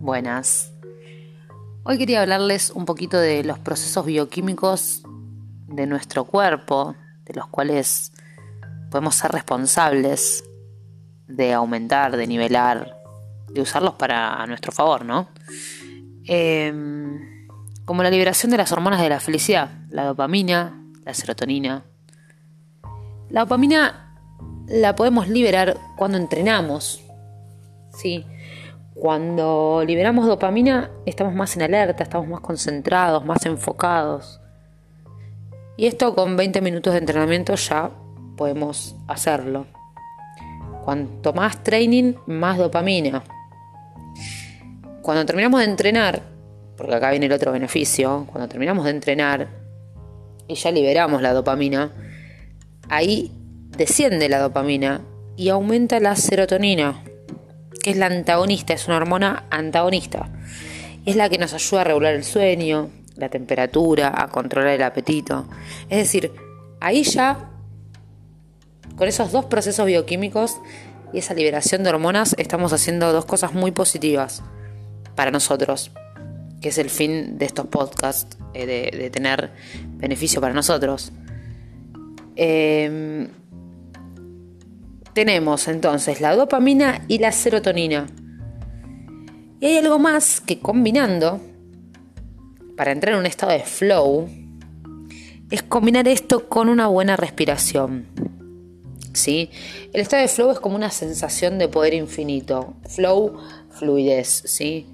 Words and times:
Buenas. 0.00 0.72
Hoy 1.82 1.98
quería 1.98 2.22
hablarles 2.22 2.70
un 2.70 2.86
poquito 2.86 3.18
de 3.18 3.44
los 3.44 3.58
procesos 3.58 4.06
bioquímicos 4.06 5.02
de 5.66 5.86
nuestro 5.86 6.24
cuerpo, 6.24 6.96
de 7.26 7.34
los 7.34 7.46
cuales 7.48 8.10
podemos 8.90 9.14
ser 9.14 9.30
responsables 9.30 10.42
de 11.28 11.52
aumentar, 11.52 12.16
de 12.16 12.26
nivelar, 12.26 12.96
de 13.52 13.60
usarlos 13.60 13.92
para 13.96 14.46
nuestro 14.46 14.72
favor, 14.72 15.04
¿no? 15.04 15.28
Em, 16.24 17.46
como 17.84 18.02
la 18.02 18.10
liberación 18.10 18.50
de 18.50 18.56
las 18.56 18.72
hormonas 18.72 19.02
de 19.02 19.10
la 19.10 19.20
felicidad, 19.20 19.70
la 19.90 20.06
dopamina, 20.06 20.82
la 21.04 21.12
serotonina. 21.12 21.84
La 23.28 23.40
dopamina 23.40 24.16
la 24.66 24.96
podemos 24.96 25.28
liberar 25.28 25.76
cuando 25.98 26.16
entrenamos, 26.16 27.02
¿sí? 27.92 28.24
Cuando 29.00 29.82
liberamos 29.86 30.26
dopamina 30.26 30.90
estamos 31.06 31.32
más 31.32 31.56
en 31.56 31.62
alerta, 31.62 32.02
estamos 32.02 32.28
más 32.28 32.40
concentrados, 32.40 33.24
más 33.24 33.46
enfocados. 33.46 34.42
Y 35.78 35.86
esto 35.86 36.14
con 36.14 36.36
20 36.36 36.60
minutos 36.60 36.92
de 36.92 36.98
entrenamiento 36.98 37.54
ya 37.54 37.88
podemos 38.36 38.94
hacerlo. 39.08 39.64
Cuanto 40.84 41.32
más 41.32 41.62
training, 41.64 42.12
más 42.26 42.58
dopamina. 42.58 43.24
Cuando 45.00 45.24
terminamos 45.24 45.60
de 45.60 45.66
entrenar, 45.66 46.20
porque 46.76 46.94
acá 46.94 47.10
viene 47.10 47.24
el 47.24 47.32
otro 47.32 47.52
beneficio, 47.52 48.26
cuando 48.30 48.50
terminamos 48.50 48.84
de 48.84 48.90
entrenar 48.90 49.48
y 50.46 50.56
ya 50.56 50.70
liberamos 50.70 51.22
la 51.22 51.32
dopamina, 51.32 51.90
ahí 52.90 53.32
desciende 53.70 54.28
la 54.28 54.40
dopamina 54.40 55.00
y 55.38 55.48
aumenta 55.48 56.00
la 56.00 56.16
serotonina, 56.16 57.02
es 57.84 57.96
la 57.96 58.06
antagonista, 58.06 58.74
es 58.74 58.86
una 58.86 58.96
hormona 58.96 59.44
antagonista. 59.50 60.28
Es 61.06 61.16
la 61.16 61.28
que 61.28 61.38
nos 61.38 61.54
ayuda 61.54 61.80
a 61.80 61.84
regular 61.84 62.14
el 62.14 62.24
sueño, 62.24 62.90
la 63.16 63.28
temperatura, 63.28 64.12
a 64.14 64.28
controlar 64.28 64.74
el 64.74 64.82
apetito. 64.82 65.46
Es 65.88 65.98
decir, 65.98 66.32
ahí 66.80 67.02
ya, 67.04 67.50
con 68.96 69.08
esos 69.08 69.32
dos 69.32 69.46
procesos 69.46 69.86
bioquímicos 69.86 70.58
y 71.12 71.18
esa 71.18 71.34
liberación 71.34 71.82
de 71.82 71.90
hormonas, 71.90 72.34
estamos 72.38 72.72
haciendo 72.72 73.12
dos 73.12 73.24
cosas 73.24 73.52
muy 73.54 73.70
positivas 73.70 74.42
para 75.16 75.30
nosotros, 75.30 75.90
que 76.60 76.68
es 76.68 76.78
el 76.78 76.90
fin 76.90 77.38
de 77.38 77.46
estos 77.46 77.66
podcasts, 77.66 78.36
eh, 78.54 78.66
de, 78.66 79.10
tener 79.10 79.50
beneficio 79.96 80.40
para 80.40 80.54
nosotros. 80.54 81.12
Eh, 82.36 83.28
tenemos 85.20 85.68
entonces 85.68 86.22
la 86.22 86.34
dopamina 86.34 87.04
y 87.06 87.18
la 87.18 87.30
serotonina. 87.30 88.06
Y 89.60 89.66
hay 89.66 89.76
algo 89.76 89.98
más 89.98 90.40
que 90.40 90.60
combinando, 90.60 91.42
para 92.74 92.92
entrar 92.92 93.12
en 93.12 93.20
un 93.20 93.26
estado 93.26 93.52
de 93.52 93.60
flow, 93.60 94.30
es 95.50 95.62
combinar 95.62 96.08
esto 96.08 96.48
con 96.48 96.70
una 96.70 96.86
buena 96.86 97.18
respiración. 97.18 98.06
¿Sí? 99.12 99.50
El 99.92 100.00
estado 100.00 100.22
de 100.22 100.28
flow 100.28 100.52
es 100.52 100.58
como 100.58 100.76
una 100.76 100.90
sensación 100.90 101.58
de 101.58 101.68
poder 101.68 101.92
infinito. 101.92 102.76
Flow, 102.88 103.36
fluidez. 103.68 104.44
¿sí? 104.46 104.86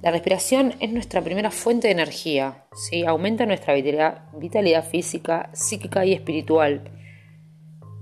La 0.00 0.10
respiración 0.10 0.74
es 0.80 0.90
nuestra 0.90 1.20
primera 1.20 1.50
fuente 1.50 1.88
de 1.88 1.92
energía. 1.92 2.64
¿sí? 2.74 3.04
Aumenta 3.04 3.44
nuestra 3.44 3.74
vitalidad, 3.74 4.22
vitalidad 4.38 4.88
física, 4.88 5.50
psíquica 5.52 6.06
y 6.06 6.14
espiritual 6.14 6.95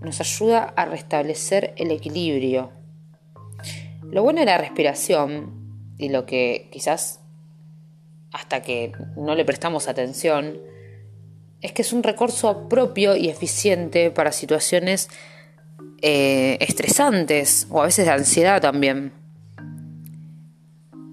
nos 0.05 0.21
ayuda 0.21 0.73
a 0.77 0.85
restablecer 0.85 1.75
el 1.77 1.91
equilibrio. 1.91 2.73
Lo 4.03 4.23
bueno 4.23 4.41
de 4.41 4.47
la 4.47 4.59
respiración, 4.59 5.65
y 5.99 6.09
lo 6.09 6.27
que 6.27 6.69
quizás 6.73 7.21
hasta 8.33 8.63
que 8.63 8.93
no 9.17 9.35
le 9.35 9.45
prestamos 9.45 9.89
atención, 9.89 10.59
es 11.61 11.73
que 11.73 11.83
es 11.83 11.93
un 11.93 12.03
recurso 12.03 12.69
propio 12.69 13.17
y 13.17 13.29
eficiente 13.29 14.11
para 14.11 14.33
situaciones 14.33 15.09
eh, 16.03 16.59
estresantes 16.61 17.67
o 17.71 17.81
a 17.81 17.87
veces 17.87 18.07
de 18.07 18.13
ansiedad 18.13 18.61
también. 18.61 19.13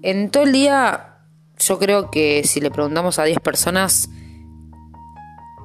En 0.02 0.30
todo 0.30 0.42
el 0.42 0.52
día, 0.52 1.20
yo 1.58 1.78
creo 1.78 2.10
que 2.10 2.42
si 2.44 2.60
le 2.60 2.70
preguntamos 2.70 3.18
a 3.18 3.24
10 3.24 3.38
personas, 3.38 4.10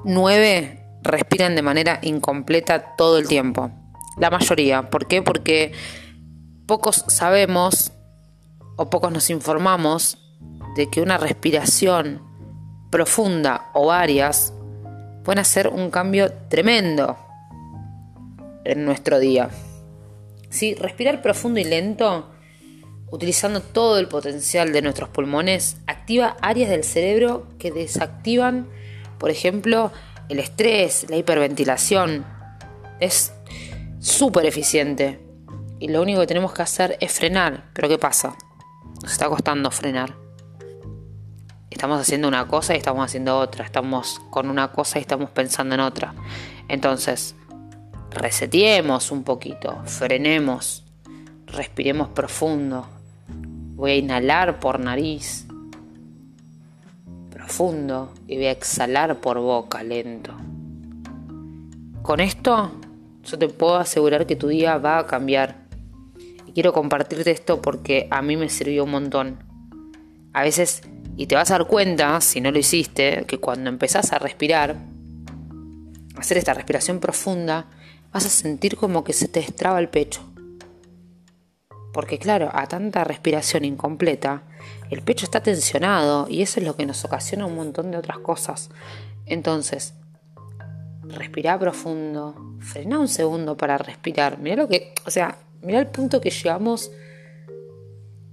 9 0.04 0.87
respiran 1.02 1.54
de 1.54 1.62
manera 1.62 1.98
incompleta 2.02 2.96
todo 2.96 3.18
el 3.18 3.28
tiempo. 3.28 3.70
La 4.18 4.30
mayoría. 4.30 4.90
¿Por 4.90 5.06
qué? 5.06 5.22
Porque 5.22 5.72
pocos 6.66 7.04
sabemos 7.08 7.92
o 8.76 8.90
pocos 8.90 9.12
nos 9.12 9.30
informamos 9.30 10.18
de 10.76 10.88
que 10.88 11.00
una 11.00 11.18
respiración 11.18 12.22
profunda 12.90 13.70
o 13.74 13.86
varias 13.86 14.52
pueden 15.24 15.40
hacer 15.40 15.68
un 15.68 15.90
cambio 15.90 16.32
tremendo 16.48 17.16
en 18.64 18.84
nuestro 18.84 19.18
día. 19.18 19.50
¿Sí? 20.50 20.74
Respirar 20.74 21.20
profundo 21.20 21.60
y 21.60 21.64
lento, 21.64 22.30
utilizando 23.10 23.60
todo 23.60 23.98
el 23.98 24.08
potencial 24.08 24.72
de 24.72 24.82
nuestros 24.82 25.08
pulmones, 25.08 25.78
activa 25.86 26.36
áreas 26.40 26.70
del 26.70 26.84
cerebro 26.84 27.46
que 27.58 27.70
desactivan, 27.70 28.68
por 29.18 29.30
ejemplo, 29.30 29.92
el 30.28 30.38
estrés, 30.38 31.06
la 31.08 31.16
hiperventilación. 31.16 32.24
Es 33.00 33.32
súper 33.98 34.46
eficiente. 34.46 35.20
Y 35.80 35.88
lo 35.88 36.02
único 36.02 36.20
que 36.20 36.26
tenemos 36.26 36.52
que 36.52 36.62
hacer 36.62 36.96
es 37.00 37.12
frenar. 37.12 37.70
Pero 37.72 37.88
¿qué 37.88 37.98
pasa? 37.98 38.36
Nos 39.02 39.12
está 39.12 39.28
costando 39.28 39.70
frenar. 39.70 40.14
Estamos 41.70 42.00
haciendo 42.00 42.26
una 42.28 42.48
cosa 42.48 42.74
y 42.74 42.78
estamos 42.78 43.04
haciendo 43.04 43.38
otra. 43.38 43.64
Estamos 43.64 44.20
con 44.30 44.50
una 44.50 44.72
cosa 44.72 44.98
y 44.98 45.02
estamos 45.02 45.30
pensando 45.30 45.74
en 45.74 45.80
otra. 45.80 46.14
Entonces, 46.68 47.34
reseteemos 48.10 49.10
un 49.10 49.22
poquito, 49.22 49.82
frenemos, 49.84 50.84
respiremos 51.46 52.08
profundo. 52.08 52.86
Voy 53.28 53.92
a 53.92 53.96
inhalar 53.96 54.58
por 54.60 54.80
nariz 54.80 55.47
profundo 57.48 58.12
y 58.26 58.36
voy 58.36 58.44
a 58.44 58.50
exhalar 58.50 59.20
por 59.22 59.40
boca 59.40 59.82
lento. 59.82 60.34
Con 62.02 62.20
esto 62.20 62.72
yo 63.24 63.38
te 63.38 63.48
puedo 63.48 63.76
asegurar 63.76 64.26
que 64.26 64.36
tu 64.36 64.48
día 64.48 64.76
va 64.76 64.98
a 64.98 65.06
cambiar. 65.06 65.56
Y 66.46 66.52
quiero 66.52 66.74
compartirte 66.74 67.30
esto 67.30 67.62
porque 67.62 68.06
a 68.10 68.20
mí 68.20 68.36
me 68.36 68.50
sirvió 68.50 68.84
un 68.84 68.90
montón. 68.90 69.38
A 70.34 70.42
veces, 70.42 70.82
y 71.16 71.26
te 71.26 71.36
vas 71.36 71.50
a 71.50 71.54
dar 71.58 71.66
cuenta, 71.66 72.20
si 72.20 72.42
no 72.42 72.50
lo 72.50 72.58
hiciste, 72.58 73.24
que 73.26 73.38
cuando 73.38 73.70
empezás 73.70 74.12
a 74.12 74.18
respirar, 74.18 74.76
hacer 76.16 76.36
esta 76.36 76.52
respiración 76.52 77.00
profunda, 77.00 77.66
vas 78.12 78.26
a 78.26 78.30
sentir 78.30 78.76
como 78.76 79.04
que 79.04 79.14
se 79.14 79.26
te 79.26 79.40
destraba 79.40 79.80
el 79.80 79.88
pecho. 79.88 80.20
Porque 81.92 82.18
claro, 82.18 82.50
a 82.52 82.66
tanta 82.66 83.04
respiración 83.04 83.64
incompleta, 83.64 84.42
el 84.90 85.02
pecho 85.02 85.24
está 85.24 85.42
tensionado 85.42 86.26
y 86.28 86.42
eso 86.42 86.60
es 86.60 86.66
lo 86.66 86.76
que 86.76 86.86
nos 86.86 87.04
ocasiona 87.04 87.46
un 87.46 87.54
montón 87.54 87.90
de 87.90 87.96
otras 87.96 88.18
cosas. 88.18 88.70
Entonces, 89.26 89.94
respira 91.02 91.58
profundo, 91.58 92.56
frena 92.60 92.98
un 92.98 93.08
segundo 93.08 93.56
para 93.56 93.78
respirar. 93.78 94.38
Mira 94.38 94.56
lo 94.56 94.68
que, 94.68 94.92
o 95.06 95.10
sea, 95.10 95.38
mira 95.62 95.78
el 95.78 95.86
punto 95.88 96.20
que 96.20 96.30
llegamos 96.30 96.90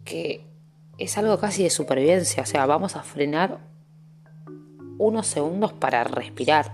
que 0.03 0.45
es 0.97 1.17
algo 1.17 1.37
casi 1.39 1.63
de 1.63 1.69
supervivencia, 1.69 2.43
o 2.43 2.45
sea, 2.45 2.65
vamos 2.65 2.95
a 2.95 3.03
frenar 3.03 3.59
unos 4.97 5.27
segundos 5.27 5.73
para 5.73 6.03
respirar. 6.03 6.73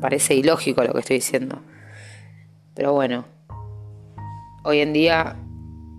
Parece 0.00 0.34
ilógico 0.34 0.82
lo 0.84 0.92
que 0.92 1.00
estoy 1.00 1.16
diciendo. 1.16 1.60
Pero 2.74 2.92
bueno, 2.92 3.26
Hoy 4.64 4.78
en 4.78 4.92
día 4.92 5.34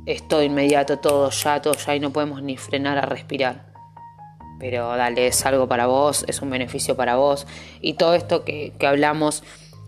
es 0.05 0.25
todo 0.25 0.41
inmediato, 0.41 0.99
todo 0.99 1.29
ya, 1.31 1.61
todo 1.61 1.73
ya 1.73 1.95
y 1.95 1.99
no 1.99 2.13
podemos 2.13 2.41
ni 2.41 2.55
frenar 2.55 2.97
a 2.97 3.01
respirar. 3.01 3.73
Pero 4.57 4.95
dale, 4.95 5.27
es 5.27 5.45
algo 5.45 5.67
para 5.67 5.85
vos, 5.85 6.23
es 6.29 6.41
un 6.41 6.49
beneficio 6.49 6.95
para 6.95 7.17
vos. 7.17 7.45
Y 7.81 7.95
todo 7.95 8.13
esto 8.15 8.45
que, 8.45 8.71
que 8.79 8.87
hablamos 8.87 9.43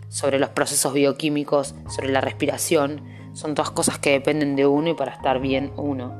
sobre 0.08 0.38
los 0.38 0.50
procesos 0.50 0.92
bioquímicos, 0.92 1.74
sobre 1.88 2.10
la 2.10 2.20
respiración, 2.20 3.02
son 3.32 3.54
todas 3.54 3.70
cosas 3.70 3.98
que 3.98 4.10
dependen 4.10 4.56
de 4.56 4.66
uno 4.66 4.90
y 4.90 4.94
para 4.94 5.12
estar 5.12 5.40
bien 5.40 5.72
uno. 5.78 6.14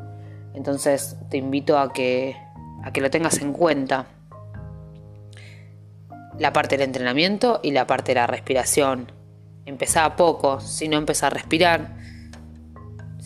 Entonces 0.55 1.19
te 1.29 1.37
invito 1.37 1.79
a 1.79 1.93
que, 1.93 2.37
a 2.83 2.91
que 2.91 3.03
lo 3.03 3.11
tengas 3.11 3.43
en 3.43 3.53
cuenta. 3.53 4.07
La 6.39 6.55
parte 6.55 6.79
del 6.79 6.87
entrenamiento 6.87 7.61
y 7.63 7.73
la 7.73 7.87
parte 7.87 8.13
de 8.13 8.21
la 8.21 8.27
respiración. 8.27 9.13
Empezá 9.67 10.07
a 10.07 10.17
poco, 10.17 10.61
si 10.61 10.89
no 10.89 10.97
empezás 10.97 11.25
a 11.25 11.31
respirar, 11.31 12.06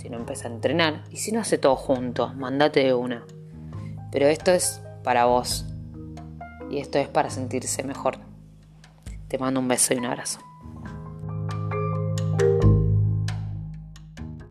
si 0.01 0.09
no 0.09 0.17
empieza 0.17 0.49
a 0.49 0.53
entrenar 0.53 1.05
y 1.11 1.19
si 1.19 1.31
no 1.31 1.41
hace 1.41 1.59
todo 1.59 1.77
junto, 1.77 2.33
mandate 2.33 2.83
de 2.83 2.95
una. 2.95 3.23
Pero 4.11 4.29
esto 4.29 4.51
es 4.51 4.81
para 5.05 5.27
vos 5.27 5.67
y 6.71 6.79
esto 6.79 6.99
es 6.99 7.09
para 7.09 7.29
sentirse 7.29 7.83
mejor. 7.83 8.19
Te 9.29 9.37
mando 9.37 9.61
un 9.61 9.69
beso 9.69 9.93
y 9.93 9.99
un 9.99 10.07
abrazo. 10.07 10.41